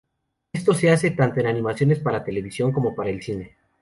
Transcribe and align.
Esto 0.51 0.73
se 0.73 0.89
hace 0.89 1.11
tanto 1.11 1.39
en 1.41 1.45
animaciones 1.45 1.99
para 1.99 2.23
televisión 2.23 2.71
como 2.71 2.95
para 2.95 3.11
el 3.11 3.21
cine. 3.21 3.55